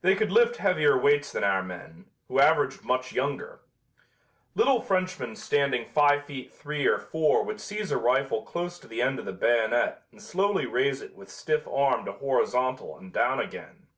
[0.00, 3.62] They could lift heavier weights than our men, who averaged much younger.
[4.54, 9.02] Little Frenchmen standing five feet three or four would seize a rifle close to the
[9.02, 13.40] end of the bayonet and slowly raise it with stiff arm to horizontal and down
[13.40, 13.88] again.